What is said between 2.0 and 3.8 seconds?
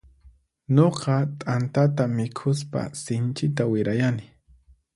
mikhuspa sinchita